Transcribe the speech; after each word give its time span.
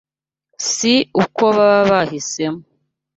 si 0.71 0.93
uko 1.23 1.43
baba 1.57 1.81
babihisemo 1.89 2.61